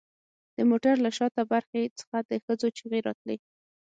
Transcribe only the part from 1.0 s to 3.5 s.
له شاته برخې څخه د ښځو چیغې راتلې